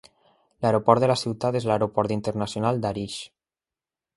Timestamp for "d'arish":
2.87-3.19